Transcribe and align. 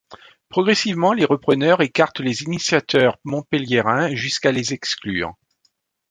Progressivement, 0.49 1.13
les 1.13 1.25
repreneurs 1.25 1.81
écartent 1.83 2.21
les 2.21 2.41
initiateurs 2.41 3.19
montpelliérains 3.23 4.15
jusqu’à 4.15 4.51
les 4.51 4.73
exclure. 4.73 5.33